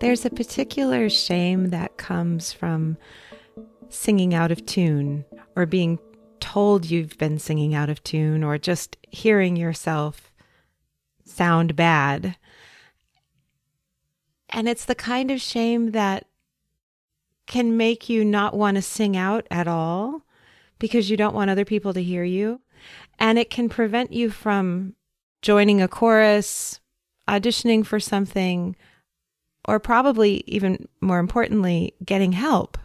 [0.00, 2.96] There's a particular shame that comes from
[3.90, 5.98] singing out of tune or being
[6.40, 10.32] told you've been singing out of tune or just hearing yourself
[11.26, 12.36] sound bad.
[14.48, 16.26] And it's the kind of shame that
[17.46, 20.22] can make you not want to sing out at all
[20.78, 22.62] because you don't want other people to hear you.
[23.18, 24.94] And it can prevent you from
[25.42, 26.80] joining a chorus,
[27.28, 28.76] auditioning for something,
[29.66, 32.78] or probably even more importantly, getting help.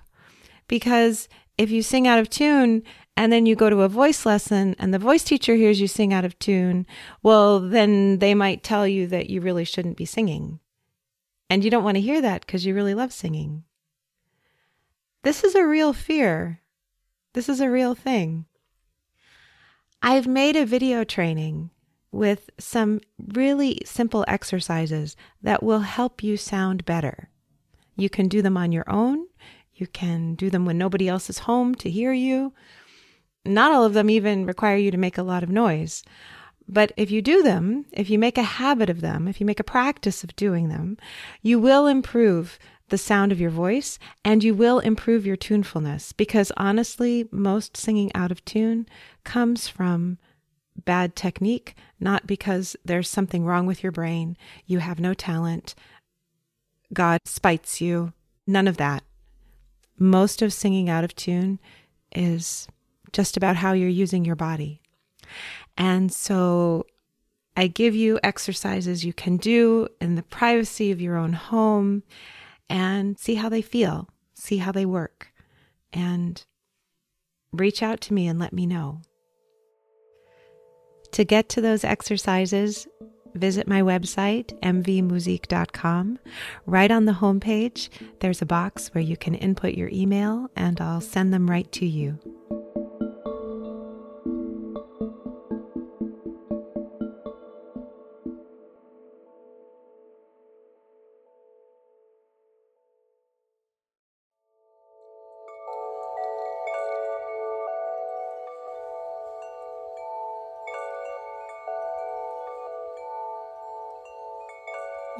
[0.67, 2.83] Because if you sing out of tune
[3.15, 6.13] and then you go to a voice lesson and the voice teacher hears you sing
[6.13, 6.85] out of tune,
[7.23, 10.59] well, then they might tell you that you really shouldn't be singing.
[11.49, 13.63] And you don't want to hear that because you really love singing.
[15.23, 16.61] This is a real fear.
[17.33, 18.45] This is a real thing.
[20.01, 21.71] I've made a video training
[22.11, 23.01] with some
[23.33, 27.29] really simple exercises that will help you sound better.
[27.97, 29.27] You can do them on your own.
[29.73, 32.53] You can do them when nobody else is home to hear you.
[33.45, 36.03] Not all of them even require you to make a lot of noise.
[36.67, 39.59] But if you do them, if you make a habit of them, if you make
[39.59, 40.97] a practice of doing them,
[41.41, 42.57] you will improve
[42.89, 48.11] the sound of your voice and you will improve your tunefulness because honestly, most singing
[48.15, 48.87] out of tune
[49.23, 50.17] comes from
[50.83, 55.75] bad technique, not because there's something wrong with your brain, you have no talent,
[56.93, 58.13] God spites you,
[58.45, 59.03] none of that.
[59.97, 61.59] Most of singing out of tune
[62.11, 62.67] is
[63.13, 64.81] just about how you're using your body.
[65.77, 66.85] And so
[67.57, 72.03] I give you exercises you can do in the privacy of your own home
[72.69, 75.31] and see how they feel, see how they work,
[75.93, 76.43] and
[77.53, 79.01] reach out to me and let me know.
[81.15, 82.89] To get to those exercises,
[83.35, 86.19] visit my website, mvmusik.com.
[86.65, 87.87] Right on the homepage,
[88.19, 91.85] there's a box where you can input your email and I'll send them right to
[91.85, 92.19] you.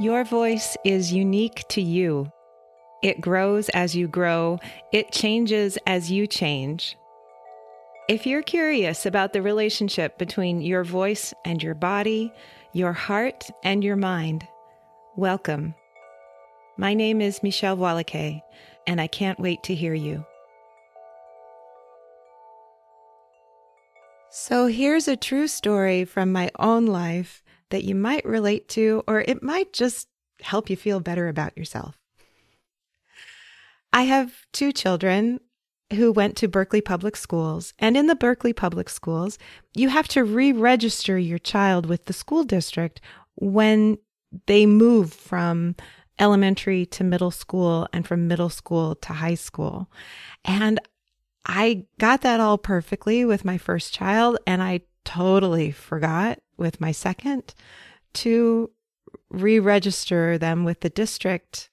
[0.05, 2.31] Your voice is unique to you.
[3.01, 4.59] It grows as you grow,
[4.93, 6.95] it changes as you change.
[8.07, 12.31] If you're curious about the relationship between your voice and your body,
[12.71, 14.47] your heart and your mind,
[15.15, 15.73] welcome.
[16.77, 18.43] My name is Michèle Voillequé,
[18.85, 20.23] and I can't wait to hear you.
[24.29, 29.21] So here's a true story from my own life that you might relate to, or
[29.21, 30.07] it might just
[30.41, 31.97] help you feel better about yourself.
[33.93, 35.39] I have two children
[35.93, 37.73] who went to Berkeley Public Schools.
[37.79, 39.37] And in the Berkeley Public Schools,
[39.75, 43.01] you have to re register your child with the school district
[43.35, 43.97] when
[44.47, 45.75] they move from
[46.17, 49.89] elementary to middle school and from middle school to high school.
[50.43, 50.79] And
[51.45, 56.91] I got that all perfectly with my first child, and I totally forgot with my
[56.91, 57.53] second
[58.13, 58.71] to
[59.29, 61.69] re register them with the district.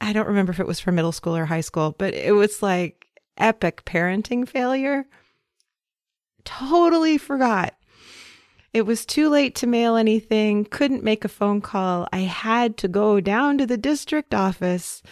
[0.00, 2.62] I don't remember if it was for middle school or high school, but it was
[2.62, 3.06] like
[3.38, 5.06] epic parenting failure.
[6.44, 7.74] Totally forgot.
[8.72, 12.06] It was too late to mail anything, couldn't make a phone call.
[12.12, 15.02] I had to go down to the district office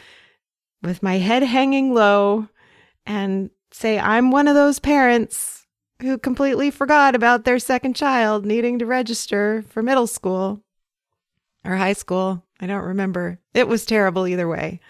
[0.83, 2.49] with my head hanging low
[3.07, 5.64] and say, I'm one of those parents
[6.05, 10.63] who completely forgot about their second child needing to register for middle school
[11.65, 12.45] or high school.
[12.61, 13.41] I don't remember.
[13.53, 14.81] It was terrible either way.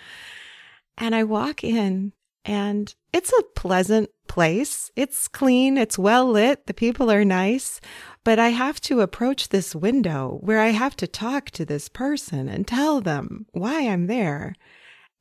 [0.99, 2.13] And I walk in
[2.45, 4.91] and it's a pleasant place.
[4.97, 5.79] It's clean.
[5.79, 6.67] It's well lit.
[6.67, 7.81] The people are nice.
[8.23, 12.49] But I have to approach this window where I have to talk to this person
[12.49, 14.55] and tell them why I'm there.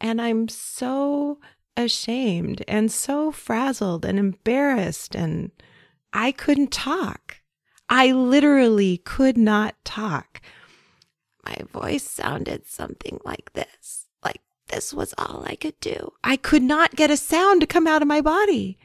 [0.01, 1.39] And I'm so
[1.77, 5.51] ashamed and so frazzled and embarrassed and
[6.13, 7.37] I couldn't talk.
[7.89, 10.41] I literally could not talk.
[11.45, 14.07] My voice sounded something like this.
[14.23, 16.13] Like this was all I could do.
[16.23, 18.77] I could not get a sound to come out of my body.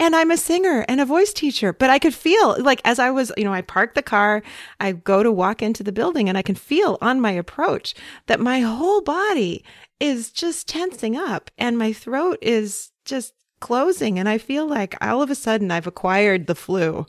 [0.00, 3.10] And I'm a singer and a voice teacher, but I could feel like as I
[3.10, 4.42] was, you know, I park the car,
[4.80, 7.94] I go to walk into the building and I can feel on my approach
[8.26, 9.64] that my whole body
[10.00, 13.34] is just tensing up and my throat is just
[13.64, 17.06] closing and I feel like all of a sudden I've acquired the flu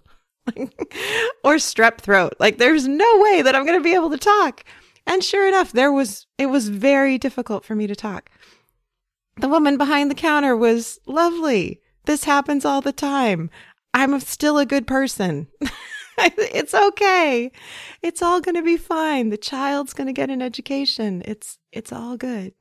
[1.43, 2.33] or strep throat.
[2.39, 4.63] Like there's no way that I'm going to be able to talk.
[5.05, 8.29] And sure enough, there was, it was very difficult for me to talk.
[9.35, 11.81] The woman behind the counter was lovely.
[12.05, 13.49] This happens all the time.
[13.93, 15.47] I'm still a good person.
[16.17, 17.51] it's okay.
[18.01, 19.29] It's all going to be fine.
[19.29, 21.21] The child's going to get an education.
[21.25, 22.53] It's it's all good.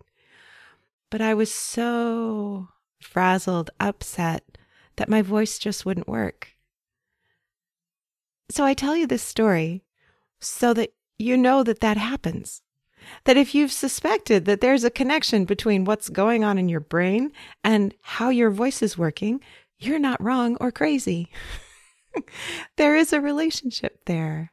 [1.11, 2.71] But I was so
[3.05, 4.59] frazzled, upset
[4.97, 6.49] that my voice just wouldn't work.
[8.51, 9.85] So I tell you this story
[10.41, 12.63] so that you know that that happens.
[13.25, 17.33] That if you've suspected that there's a connection between what's going on in your brain
[17.63, 19.41] and how your voice is working,
[19.79, 21.29] you're not wrong or crazy.
[22.77, 24.53] there is a relationship there.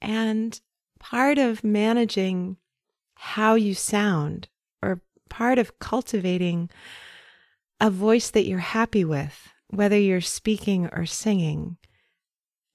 [0.00, 0.60] And
[0.98, 2.56] part of managing
[3.14, 4.48] how you sound,
[4.82, 6.70] or part of cultivating
[7.80, 11.76] a voice that you're happy with, whether you're speaking or singing,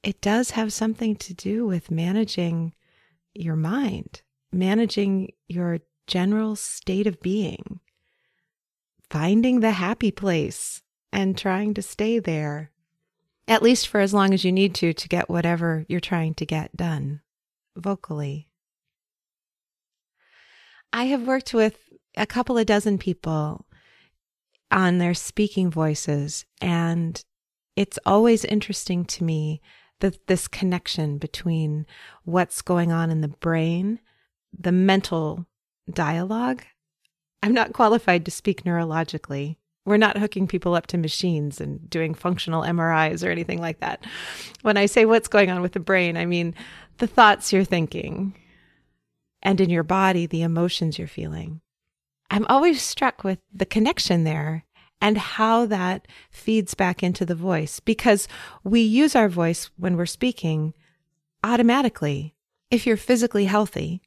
[0.03, 2.73] it does have something to do with managing
[3.33, 4.21] your mind,
[4.51, 7.79] managing your general state of being,
[9.09, 10.81] finding the happy place
[11.11, 12.71] and trying to stay there
[13.47, 16.45] at least for as long as you need to to get whatever you're trying to
[16.45, 17.21] get done
[17.75, 18.49] vocally.
[20.91, 21.77] I have worked with
[22.17, 23.65] a couple of dozen people
[24.71, 27.23] on their speaking voices, and
[27.75, 29.61] it's always interesting to me
[29.99, 31.85] that this connection between
[32.23, 33.99] what's going on in the brain,
[34.57, 35.45] the mental
[35.91, 36.63] dialogue.
[37.41, 42.15] I'm not qualified to speak neurologically, we're not hooking people up to machines and doing
[42.15, 44.03] functional MRIs or anything like that.
[44.63, 46.55] When I say what's going on with the brain, I mean
[46.97, 48.35] the thoughts you're thinking
[49.43, 51.61] and in your body, the emotions you're feeling.
[52.35, 54.65] I'm always struck with the connection there
[54.99, 58.27] and how that feeds back into the voice because
[58.61, 60.73] we use our voice when we're speaking
[61.45, 62.35] automatically.
[62.69, 64.01] If you're physically healthy,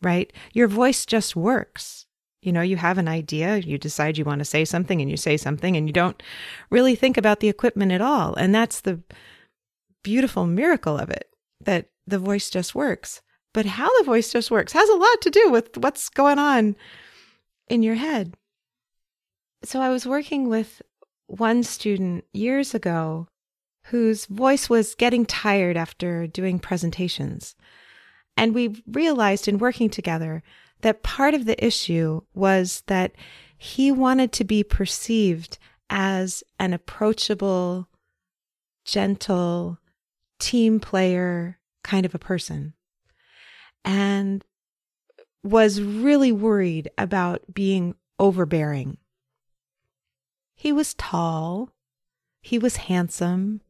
[0.00, 2.06] right, your voice just works.
[2.42, 5.16] You know, you have an idea, you decide you want to say something and you
[5.16, 6.22] say something and you don't
[6.70, 8.36] really think about the equipment at all.
[8.36, 9.00] And that's the
[10.04, 11.28] beautiful miracle of it
[11.60, 13.20] that the voice just works.
[13.52, 16.76] But how the voice just works has a lot to do with what's going on
[17.68, 18.34] in your head.
[19.62, 20.82] So I was working with
[21.26, 23.28] one student years ago
[23.86, 27.54] whose voice was getting tired after doing presentations.
[28.36, 30.42] And we realized in working together
[30.80, 33.12] that part of the issue was that
[33.56, 35.58] he wanted to be perceived
[35.88, 37.88] as an approachable,
[38.84, 39.78] gentle,
[40.38, 42.74] team player kind of a person.
[43.84, 44.44] And
[45.44, 48.96] was really worried about being overbearing.
[50.54, 51.70] He was tall.
[52.40, 53.60] He was handsome.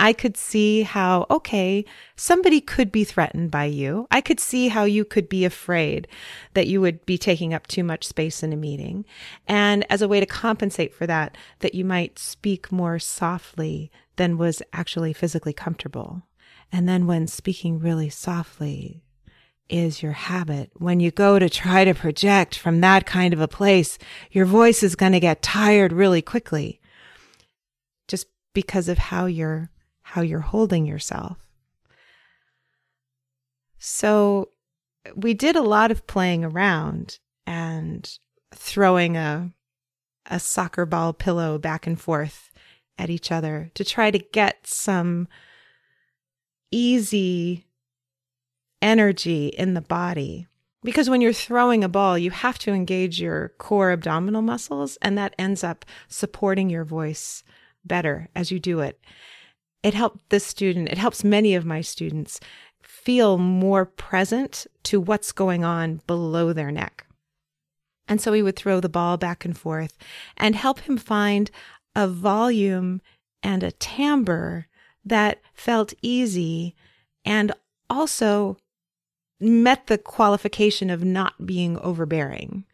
[0.00, 1.84] I could see how, okay,
[2.14, 4.06] somebody could be threatened by you.
[4.12, 6.06] I could see how you could be afraid
[6.54, 9.04] that you would be taking up too much space in a meeting.
[9.48, 14.38] And as a way to compensate for that, that you might speak more softly than
[14.38, 16.22] was actually physically comfortable.
[16.70, 19.02] And then when speaking really softly
[19.68, 23.48] is your habit, when you go to try to project from that kind of a
[23.48, 23.98] place,
[24.30, 26.80] your voice is going to get tired really quickly
[28.06, 29.70] just because of how you're
[30.02, 31.46] how you're holding yourself.
[33.78, 34.50] So
[35.14, 38.10] we did a lot of playing around and
[38.54, 39.52] throwing a
[40.30, 42.50] a soccer ball pillow back and forth
[42.98, 45.28] at each other to try to get some
[46.70, 47.67] easy
[48.80, 50.46] energy in the body.
[50.82, 55.18] Because when you're throwing a ball, you have to engage your core abdominal muscles, and
[55.18, 57.42] that ends up supporting your voice
[57.84, 59.00] better as you do it
[59.82, 62.40] it helped this student, it helps many of my students
[62.82, 67.06] feel more present to what's going on below their neck.
[68.08, 69.96] And so we would throw the ball back and forth
[70.36, 71.50] and help him find
[71.94, 73.00] a volume
[73.42, 74.66] and a timbre
[75.04, 76.74] that felt easy
[77.24, 77.52] and
[77.88, 78.56] also
[79.40, 82.64] met the qualification of not being overbearing.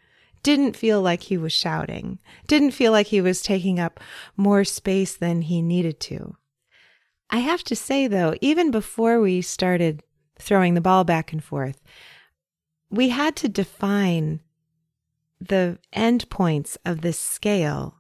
[0.43, 3.99] Didn't feel like he was shouting, didn't feel like he was taking up
[4.37, 6.37] more space than he needed to.
[7.31, 10.03] I have to say, though, even before we started
[10.39, 11.81] throwing the ball back and forth,
[12.91, 14.41] we had to define
[15.41, 17.97] the endpoints of this scale,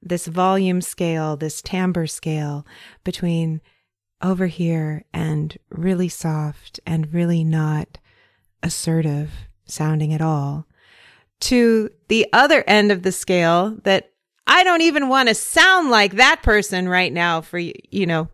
[0.00, 2.66] this volume scale, this timbre scale
[3.04, 3.60] between
[4.22, 7.98] over here and really soft and really not
[8.62, 9.30] assertive
[9.66, 10.66] sounding at all
[11.38, 14.12] to the other end of the scale that
[14.46, 18.28] I don't even want to sound like that person right now for you know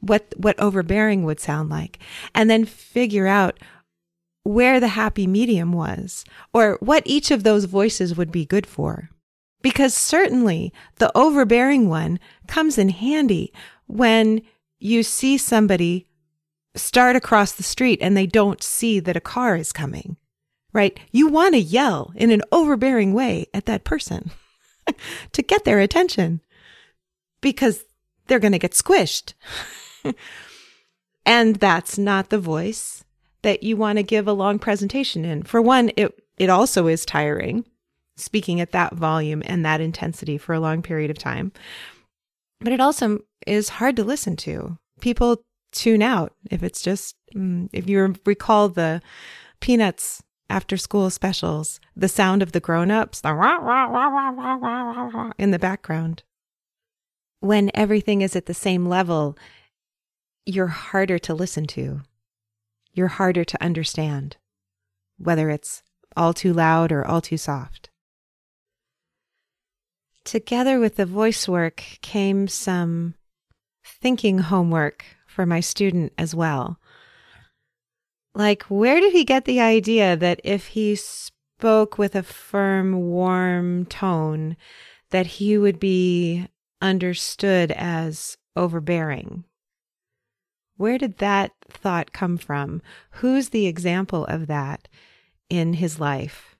[0.00, 1.98] what what overbearing would sound like
[2.34, 3.58] and then figure out
[4.44, 9.08] where the happy medium was or what each of those voices would be good for.
[9.62, 13.52] Because certainly the overbearing one comes in handy
[13.86, 14.42] when
[14.82, 16.06] you see somebody
[16.74, 20.16] start across the street and they don't see that a car is coming,
[20.72, 20.98] right?
[21.10, 24.30] You want to yell in an overbearing way at that person
[25.32, 26.40] to get their attention
[27.40, 27.84] because
[28.26, 29.34] they're going to get squished.
[31.26, 33.04] and that's not the voice
[33.42, 35.42] that you want to give a long presentation in.
[35.42, 37.64] For one, it, it also is tiring
[38.16, 41.52] speaking at that volume and that intensity for a long period of time.
[42.60, 44.78] But it also is hard to listen to.
[45.00, 49.00] People tune out if it's just, mm, if you recall the
[49.60, 53.22] Peanuts after school specials, the sound of the grown ups
[55.38, 56.22] in the background.
[57.40, 59.36] When everything is at the same level,
[60.44, 62.02] you're harder to listen to.
[62.92, 64.36] You're harder to understand,
[65.18, 65.82] whether it's
[66.16, 67.88] all too loud or all too soft.
[70.24, 73.14] Together with the voice work came some
[74.02, 76.78] thinking homework for my student as well.
[78.34, 83.86] Like, where did he get the idea that if he spoke with a firm, warm
[83.86, 84.56] tone,
[85.10, 86.48] that he would be
[86.80, 89.44] understood as overbearing?
[90.76, 92.82] Where did that thought come from?
[93.12, 94.88] Who's the example of that
[95.48, 96.56] in his life?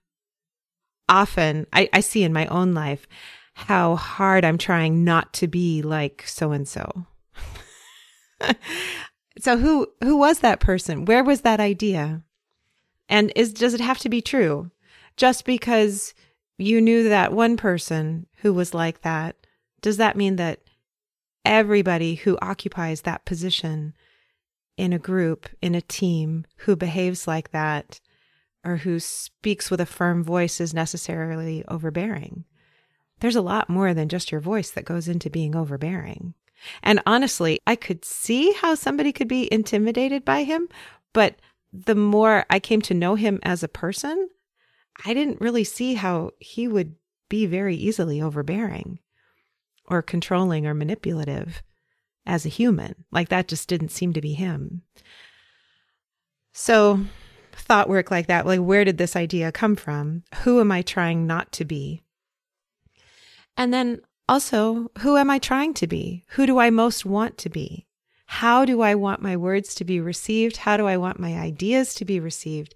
[1.09, 3.09] Often, I, I see in my own life
[3.55, 7.07] how hard I'm trying not to be like so and so.
[9.41, 11.05] So who who was that person?
[11.05, 12.23] Where was that idea?
[13.09, 14.71] And is does it have to be true?
[15.17, 16.15] Just because
[16.59, 19.37] you knew that one person who was like that,
[19.81, 20.61] does that mean that
[21.45, 23.95] everybody who occupies that position
[24.77, 28.01] in a group, in a team, who behaves like that,
[28.65, 32.45] or who speaks with a firm voice is necessarily overbearing?
[33.21, 36.35] There's a lot more than just your voice that goes into being overbearing.
[36.83, 40.69] And honestly, I could see how somebody could be intimidated by him,
[41.13, 41.37] but
[41.73, 44.29] the more I came to know him as a person,
[45.05, 46.95] I didn't really see how he would
[47.29, 48.99] be very easily overbearing
[49.87, 51.63] or controlling or manipulative
[52.27, 53.05] as a human.
[53.11, 54.83] Like that just didn't seem to be him.
[56.53, 57.01] So,
[57.53, 60.25] thought work like that, like where did this idea come from?
[60.43, 62.03] Who am I trying not to be?
[63.57, 64.01] And then
[64.33, 66.25] also, who am I trying to be?
[66.29, 67.87] Who do I most want to be?
[68.25, 70.57] How do I want my words to be received?
[70.57, 72.75] How do I want my ideas to be received?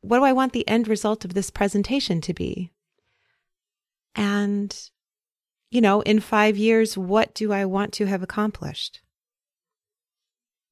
[0.00, 2.72] What do I want the end result of this presentation to be?
[4.14, 4.74] And,
[5.70, 9.02] you know, in five years, what do I want to have accomplished?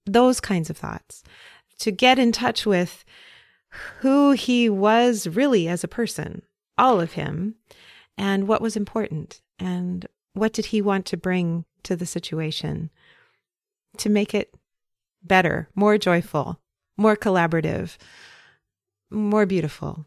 [0.07, 1.23] Those kinds of thoughts.
[1.81, 3.05] To get in touch with
[4.01, 6.41] who he was really as a person,
[6.79, 7.57] all of him,
[8.17, 12.91] and what was important and what did he want to bring to the situation
[13.99, 14.55] to make it
[15.23, 16.59] better, more joyful,
[16.97, 17.97] more collaborative,
[19.11, 20.07] more beautiful.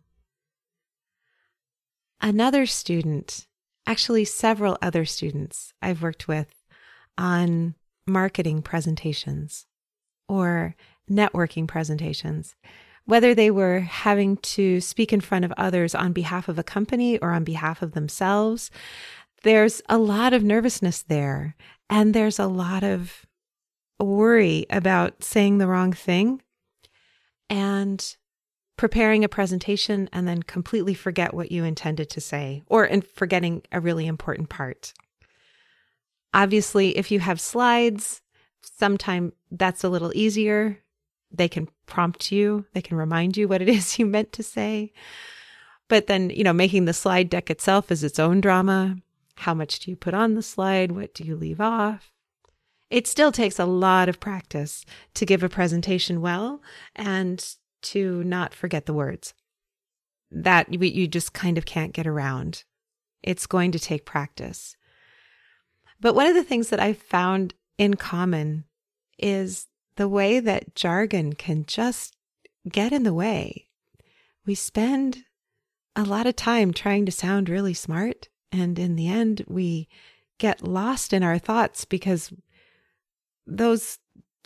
[2.22, 3.48] Another student,
[3.86, 6.64] actually, several other students I've worked with
[7.18, 7.76] on
[8.08, 9.68] marketing presentations
[10.28, 10.76] or
[11.10, 12.56] networking presentations,
[13.06, 17.20] whether they were having to speak in front of others on behalf of a company
[17.20, 18.72] or on behalf of themselves,
[19.46, 21.56] there's a lot of nervousness there.
[21.88, 23.28] And there's a lot of
[24.00, 26.42] worry about saying the wrong thing
[27.48, 28.18] and
[28.76, 33.62] preparing a presentation and then completely forget what you intended to say or in forgetting
[33.72, 34.94] a really important part.
[36.34, 38.24] Obviously, if you have slides,
[38.62, 40.80] sometime that's a little easier.
[41.32, 44.92] They can prompt you, they can remind you what it is you meant to say.
[45.88, 48.98] But then, you know, making the slide deck itself is its own drama.
[49.38, 50.92] How much do you put on the slide?
[50.92, 52.12] What do you leave off?
[52.90, 56.62] It still takes a lot of practice to give a presentation well
[56.96, 57.44] and
[57.84, 59.34] to not forget the words.
[60.32, 62.64] That you just kind of can't get around.
[63.24, 64.76] It's going to take practice.
[66.00, 68.66] But one of the things that I've found in common
[69.18, 72.16] is the way that jargon can just
[72.70, 73.68] get in the way.
[74.46, 75.24] We spend
[75.96, 79.88] a lot of time trying to sound really smart and in the end, we
[80.38, 82.32] get lost in our thoughts because
[83.48, 84.00] those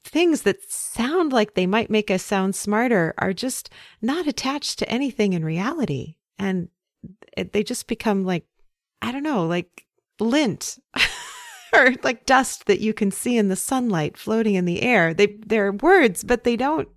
[0.04, 3.70] things that sound like they might make us sound smarter are just
[4.02, 6.16] not attached to anything in reality.
[6.38, 6.70] And
[7.52, 8.46] they just become like,
[9.02, 9.86] I don't know, like
[10.20, 10.80] lint.
[11.74, 15.14] or like dust that you can see in the sunlight floating in the air.
[15.14, 16.90] They they're words, but they don't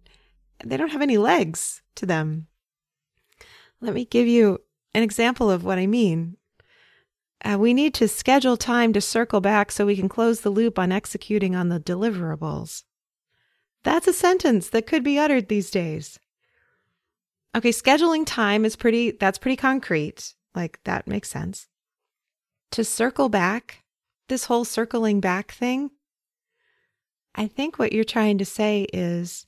[0.65, 2.47] they don't have any legs to them.
[3.81, 4.61] Let me give you
[4.95, 6.37] an example of what I mean.
[7.45, 10.79] Uh, we need to schedule time to circle back so we can close the loop
[10.79, 12.85] on executing on the deliverables.
[13.83, 16.21] That's a sentence that could be uttered these days.
[17.55, 20.35] Okay, scheduling time is pretty, that's pretty concrete.
[20.55, 21.67] Like, that makes sense.
[22.73, 23.83] To circle back,
[24.29, 25.91] this whole circling back thing,
[27.35, 29.47] I think what you're trying to say is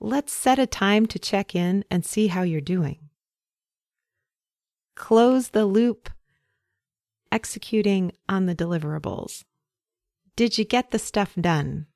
[0.00, 3.10] let's set a time to check in and see how you're doing.
[4.94, 6.10] Close the loop
[7.30, 9.44] executing on the deliverables.
[10.36, 11.86] Did you get the stuff done?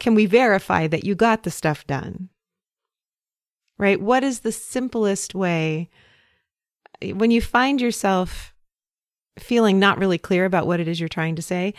[0.00, 2.28] Can we verify that you got the stuff done?
[3.78, 4.00] Right?
[4.00, 5.88] What is the simplest way
[7.00, 8.52] when you find yourself
[9.38, 11.74] feeling not really clear about what it is you're trying to say?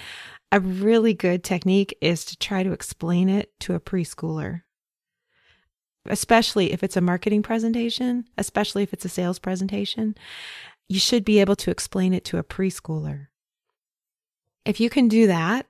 [0.52, 4.62] A really good technique is to try to explain it to a preschooler,
[6.06, 10.16] especially if it's a marketing presentation, especially if it's a sales presentation.
[10.88, 13.28] You should be able to explain it to a preschooler.
[14.66, 15.68] If you can do that,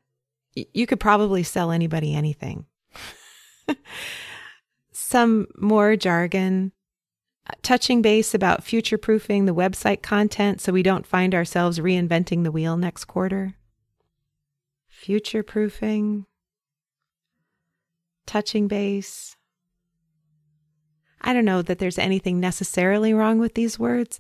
[0.56, 2.66] you could probably sell anybody anything.
[4.92, 6.72] Some more jargon,
[7.48, 12.44] uh, touching base about future proofing the website content so we don't find ourselves reinventing
[12.44, 13.56] the wheel next quarter
[15.00, 16.26] future proofing,
[18.28, 19.38] touching base.
[21.22, 24.20] I don't know that there's anything necessarily wrong with these words,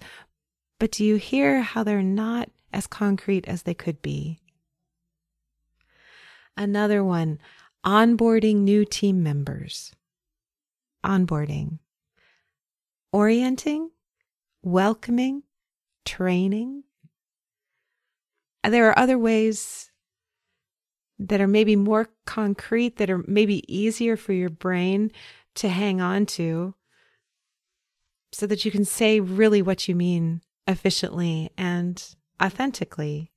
[0.79, 4.39] but do you hear how they're not as concrete as they could be?
[6.57, 7.39] Another one
[7.85, 9.93] onboarding new team members.
[11.05, 11.79] Onboarding.
[13.13, 13.89] Orienting,
[14.61, 15.43] welcoming,
[16.05, 16.83] training.
[18.63, 19.89] There are other ways
[21.17, 25.11] that are maybe more concrete, that are maybe easier for your brain
[25.55, 26.75] to hang on to
[28.31, 33.31] so that you can say really what you mean efficiently and authentically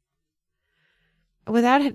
[1.47, 1.93] without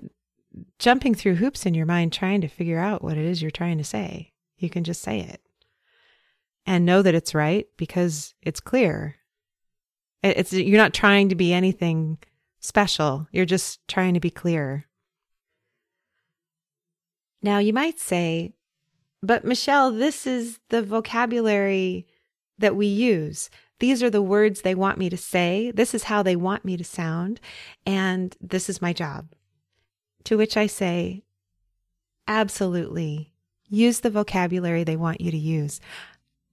[0.78, 3.78] jumping through hoops in your mind trying to figure out what it is you're trying
[3.78, 4.32] to say.
[4.56, 5.40] You can just say it
[6.66, 9.16] and know that it's right because it's clear.
[10.22, 12.18] It's you're not trying to be anything
[12.58, 13.28] special.
[13.30, 14.86] You're just trying to be clear.
[17.40, 18.54] Now, you might say,
[19.22, 22.06] but Michèle, this is the vocabulary
[22.58, 23.50] that we use.
[23.80, 25.70] These are the words they want me to say.
[25.70, 27.40] This is how they want me to sound.
[27.86, 29.28] And this is my job.
[30.24, 31.22] To which I say,
[32.26, 33.32] absolutely.
[33.68, 35.80] Use the vocabulary they want you to use.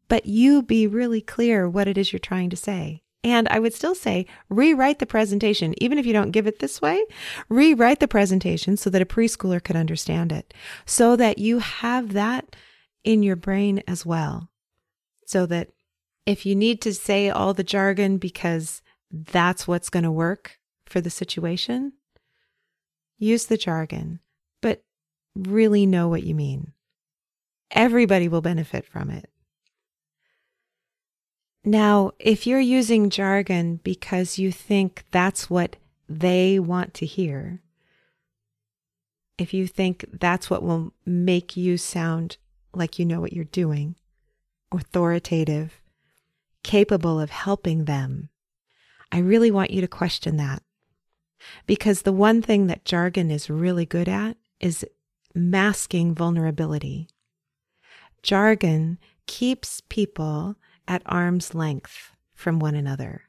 [0.08, 3.02] But you be really clear what it is you're trying to say.
[3.24, 6.80] And I would still say rewrite the presentation, even if you don't give it this
[6.80, 7.04] way,
[7.50, 10.54] rewrite the presentation so that a preschooler could understand it,
[10.86, 12.56] so that you have that
[13.04, 14.52] in your brain as well.
[15.26, 15.70] So that
[16.26, 21.02] if you need to say all the jargon because that's what's going to work for
[21.02, 21.94] the situation,
[23.18, 24.20] use the jargon,
[24.62, 24.84] but
[25.36, 26.74] really know what you mean.
[27.72, 29.30] Everybody will benefit from it.
[31.64, 37.62] Now, if you're using jargon because you think that's what they want to hear,
[39.38, 42.38] if you think that's what will make you sound
[42.74, 43.96] like you know what you're doing,
[44.72, 45.82] authoritative,
[46.65, 48.30] capable of helping them,
[49.12, 50.63] I really want you to question that.
[51.67, 54.84] Because the one thing that jargon is really good at is
[55.36, 57.08] masking vulnerability.
[58.23, 58.97] Jargon
[59.28, 60.56] keeps people
[60.88, 63.21] at arm's length from one another.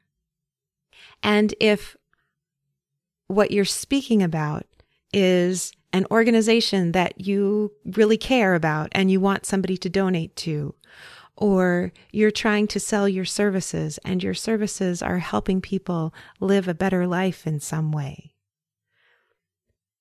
[1.21, 1.95] And if
[3.27, 4.65] what you're speaking about
[5.13, 10.73] is an organization that you really care about and you want somebody to donate to,
[11.37, 16.73] or you're trying to sell your services and your services are helping people live a
[16.73, 18.33] better life in some way.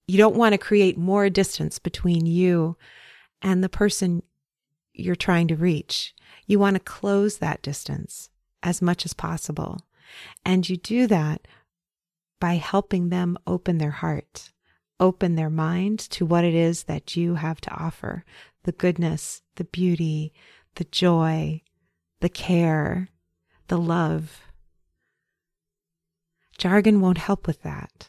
[0.09, 2.77] You don't want to create more distance between you
[3.43, 4.23] and the person
[4.95, 6.15] you're trying to reach.
[6.47, 8.31] You want to close that distance
[8.63, 9.81] as much as possible.
[10.45, 11.47] And you do that
[12.41, 14.53] by helping them open their heart,
[14.99, 18.25] open their mind to what it is that you have to offer
[18.63, 20.33] the goodness, the beauty,
[20.77, 21.63] the joy,
[22.21, 23.09] the care,
[23.69, 24.41] the love.
[26.57, 28.09] Jargon won't help with that.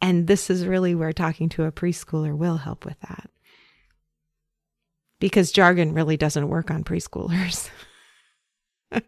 [0.00, 3.30] And this is really where talking to a preschooler will help with that
[5.22, 7.70] because jargon really doesn't work on preschoolers.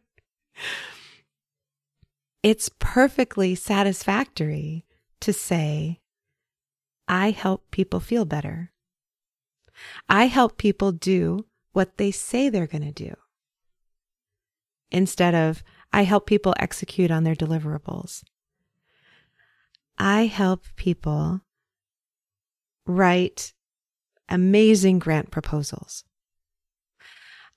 [2.45, 4.85] it's perfectly satisfactory
[5.21, 5.99] to say,
[7.09, 8.71] I help people feel better.
[10.09, 13.15] I help people do what they say they're going to do
[14.91, 18.25] instead of I help people execute on their deliverables.
[19.99, 21.43] I help people
[22.87, 23.53] write
[24.29, 26.05] amazing grant proposals.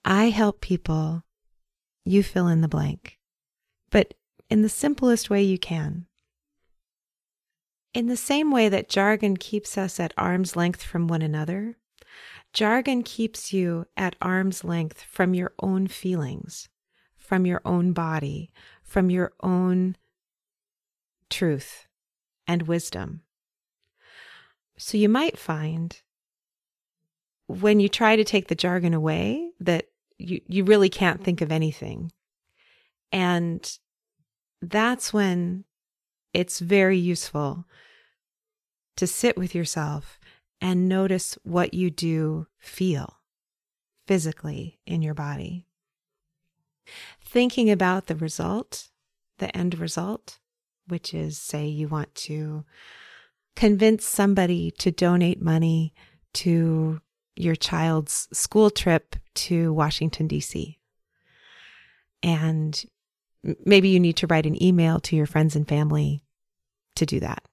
[0.03, 1.23] I help people,
[2.03, 3.19] you fill in the blank,
[3.91, 4.13] but
[4.49, 6.08] in the simplest way you can.
[7.93, 11.77] In the same way that jargon keeps us at arm's length from one another,
[12.58, 16.70] jargon keeps you at arm's length from your own feelings,
[17.15, 18.50] from your own body,
[18.82, 19.96] from your own
[21.30, 21.86] truth
[22.48, 23.22] and wisdom.
[24.76, 26.02] So you might find
[27.46, 31.52] when you try to take the jargon away that you, you really can't think of
[31.52, 32.12] anything.
[33.12, 33.72] And
[34.63, 35.63] that's when
[36.34, 37.65] it's very useful
[38.96, 40.16] to sit with yourself
[40.62, 43.17] and notice what you do feel
[44.06, 45.67] physically in your body.
[47.22, 48.89] Thinking about the result,
[49.39, 50.39] the end result,
[50.88, 52.63] which is, say, you want to
[53.56, 55.93] convince somebody to donate money
[56.34, 57.02] to
[57.36, 60.80] your child's school trip to Washington, D.C.
[62.24, 62.84] And
[63.65, 66.24] maybe you need to write an email to your friends and family
[66.96, 67.46] to do that.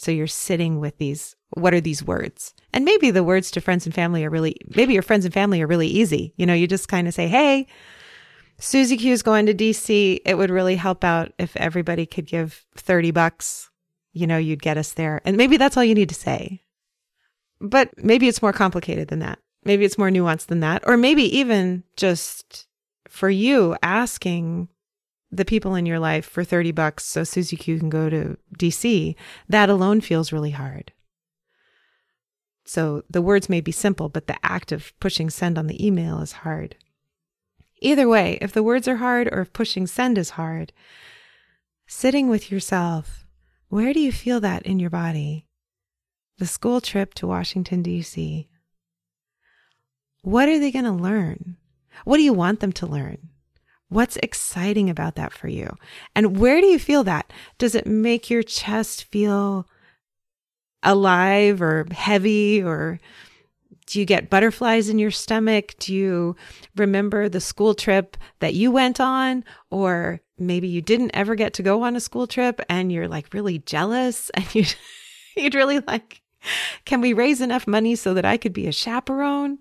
[0.00, 2.54] So you're sitting with these what are these words?
[2.72, 5.60] And maybe the words to friends and family are really maybe your friends and family
[5.60, 6.32] are really easy.
[6.36, 7.66] You know, you just kind of say, "Hey,
[8.58, 10.20] Susie Q is going to DC.
[10.24, 13.70] It would really help out if everybody could give 30 bucks.
[14.12, 16.62] You know, you'd get us there." And maybe that's all you need to say.
[17.60, 19.38] But maybe it's more complicated than that.
[19.64, 20.82] Maybe it's more nuanced than that.
[20.86, 22.66] Or maybe even just
[23.08, 24.68] for you asking
[25.30, 29.14] the people in your life for 30 bucks so Susie Q can go to DC,
[29.48, 30.92] that alone feels really hard.
[32.64, 36.20] So the words may be simple, but the act of pushing send on the email
[36.20, 36.76] is hard.
[37.80, 40.72] Either way, if the words are hard or if pushing send is hard,
[41.86, 43.24] sitting with yourself,
[43.68, 45.46] where do you feel that in your body?
[46.40, 48.48] the school trip to Washington, D.C.
[50.22, 51.58] What are they going to learn?
[52.04, 53.28] What do you want them to learn?
[53.90, 55.76] What's exciting about that for you?
[56.14, 57.32] And where do you feel that?
[57.58, 59.66] Does it make your chest feel
[60.82, 62.98] alive or heavy or
[63.86, 65.74] do you get butterflies in your stomach?
[65.80, 66.36] Do you
[66.76, 69.44] remember the school trip that you went on?
[69.70, 73.34] Or maybe you didn't ever get to go on a school trip and you're like
[73.34, 74.64] really jealous and you,
[75.36, 76.22] you'd really like
[76.84, 79.58] Can we raise enough money so that I could be a chaperone?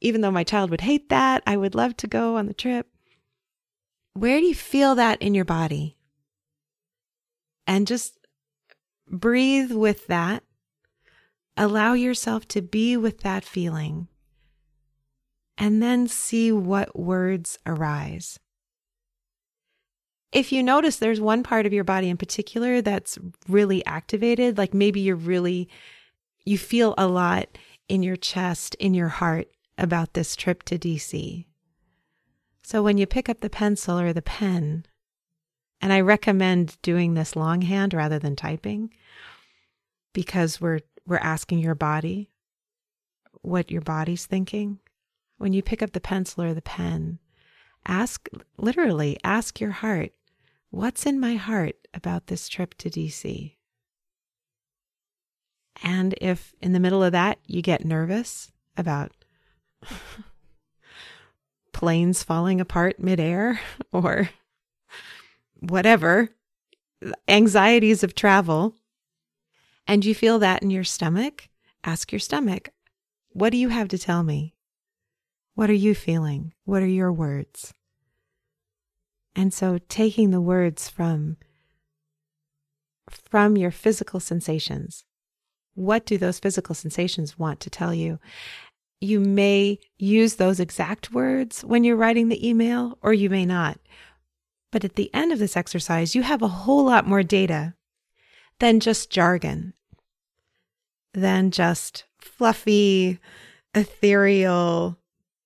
[0.00, 2.86] Even though my child would hate that, I would love to go on the trip.
[4.14, 5.96] Where do you feel that in your body?
[7.66, 8.18] And just
[9.08, 10.42] breathe with that.
[11.56, 14.08] Allow yourself to be with that feeling.
[15.56, 18.38] And then see what words arise
[20.34, 23.16] if you notice there's one part of your body in particular that's
[23.48, 25.68] really activated, like maybe you're really,
[26.44, 27.56] you feel a lot
[27.88, 29.48] in your chest, in your heart
[29.78, 31.46] about this trip to DC.
[32.64, 34.86] So when you pick up the pencil or the pen,
[35.82, 38.90] and I recommend doing this longhand rather than typing
[40.14, 42.30] because we're we're asking your body
[43.42, 44.78] what your body's thinking.
[45.36, 47.18] When you pick up the pencil or the pen,
[47.86, 50.12] ask literally ask your heart
[50.70, 53.54] What's in my heart about this trip to DC?
[55.82, 59.12] And if in the middle of that you get nervous about
[61.84, 63.60] planes falling apart midair
[63.92, 64.30] or
[65.60, 66.30] whatever,
[67.28, 68.76] anxieties of travel,
[69.86, 71.50] and you feel that in your stomach,
[71.84, 72.70] ask your stomach,
[73.32, 74.54] What do you have to tell me?
[75.54, 76.54] What are you feeling?
[76.64, 77.74] What are your words?
[79.36, 81.36] And so taking the words from
[83.10, 85.04] from your physical sensations.
[85.74, 88.20] What do those physical sensations want to tell you?
[89.00, 93.78] You may use those exact words when you're writing the email, or you may not.
[94.72, 97.74] But at the end of this exercise, you have a whole lot more data
[98.60, 99.74] than just jargon,
[101.12, 103.18] than just fluffy,
[103.74, 104.98] ethereal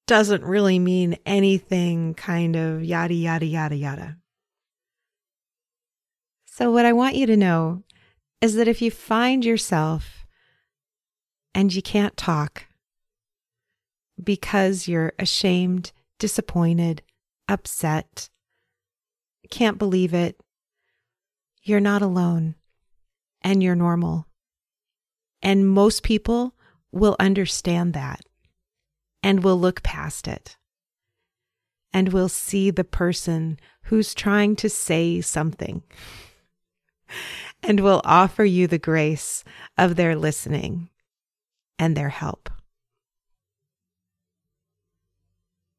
[0.07, 4.17] doesn't really mean anything kind of yada, yada, yada, yada.
[6.47, 7.85] So, what I want you to know
[8.41, 10.27] is that if you find yourself
[11.55, 12.68] and you can't talk
[14.23, 17.03] because you're ashamed, disappointed,
[17.49, 18.29] upset,
[19.51, 20.41] can't believe it,
[21.63, 22.55] you're not alone
[23.43, 24.27] and you're normal.
[25.43, 26.55] And most people
[26.91, 28.21] will understand that
[29.23, 30.57] and will look past it
[31.93, 35.83] and will see the person who's trying to say something
[37.63, 39.45] and will offer you the grace
[39.77, 40.91] of their listening
[41.79, 42.51] and their help.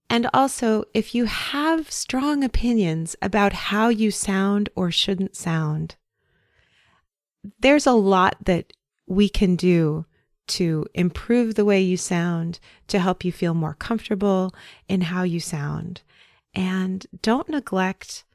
[0.10, 5.95] And also, if you have strong opinions about how you sound or shouldn't sound,
[7.60, 8.74] there's a lot that
[9.08, 10.06] we can do
[10.48, 14.52] to improve the way you sound, to help you feel more comfortable
[14.88, 16.02] in how you sound.
[16.56, 18.26] And don't neglect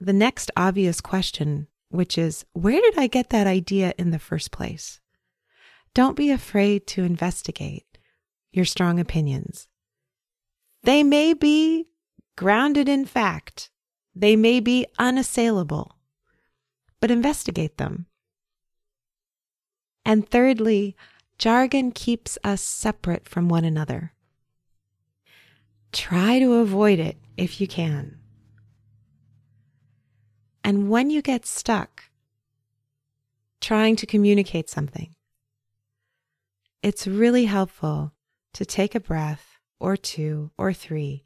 [0.00, 4.50] the next obvious question, which is where did I get that idea in the first
[4.50, 5.00] place?
[5.94, 7.86] Don't be afraid to investigate
[8.52, 9.68] your strong opinions.
[10.84, 11.88] They may be
[12.36, 13.70] grounded in fact,
[14.14, 15.96] they may be unassailable,
[17.00, 18.04] but investigate them.
[20.04, 20.94] And thirdly,
[21.38, 24.12] jargon keeps us separate from one another.
[25.90, 28.18] Try to avoid it if you can.
[30.62, 32.04] And when you get stuck
[33.62, 35.14] trying to communicate something,
[36.82, 38.12] it's really helpful
[38.52, 39.53] to take a breath
[39.84, 41.22] or two or three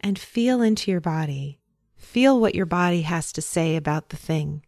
[0.00, 1.60] and feel into your body.
[1.94, 4.66] Feel what your body has to say about the thing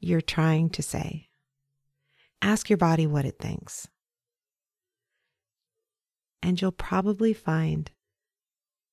[0.00, 1.28] you're trying to say.
[2.42, 3.86] Ask your body what it thinks.
[6.42, 7.92] And you'll probably find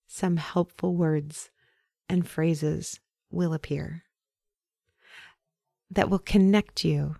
[0.05, 1.49] some helpful words
[2.07, 2.99] and phrases
[3.31, 4.03] will appear
[5.89, 7.15] that will connect you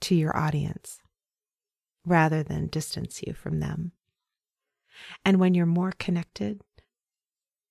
[0.00, 0.98] to your audience
[2.04, 3.92] rather than distance you from them.
[5.24, 6.60] And when you're more connected,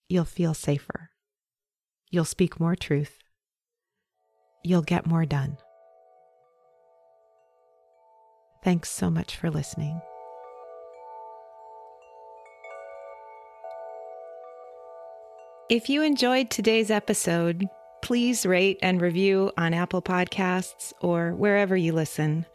[0.10, 1.10] you'll feel safer.
[2.10, 3.18] You'll speak more truth.
[4.64, 5.58] You'll get more done.
[8.64, 10.00] Thanks so much for listening.
[15.70, 17.68] If you enjoyed today's episode,
[18.02, 22.46] please rate and review on Apple Podcasts or wherever you listen.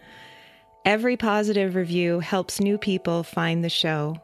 [0.85, 4.20] Every positive review helps new people find the show.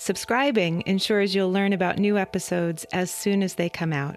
[0.00, 4.16] Subscribing ensures you'll learn about new episodes as soon as they come out.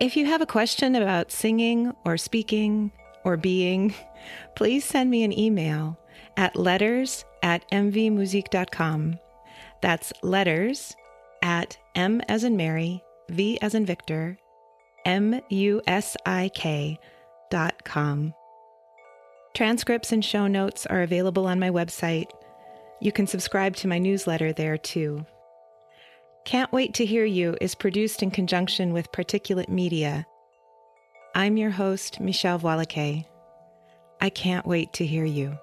[0.00, 2.92] If you have a question about singing or speaking
[3.24, 3.94] or being,
[4.54, 5.98] please send me an email
[6.36, 9.18] at letters at mvmusik.com.
[9.80, 10.94] That's letters
[11.40, 14.36] at M as in Mary, V as in Victor,
[15.06, 16.98] M U S I K
[17.50, 18.34] dot com.
[19.54, 22.28] Transcripts and show notes are available on my website.
[23.00, 25.24] You can subscribe to my newsletter there too.
[26.44, 30.26] Can't Wait to Hear You is produced in conjunction with Particulate Media
[31.34, 33.24] I'm your host, Michèle Voillequé.
[34.20, 35.56] I can't wait to hear you.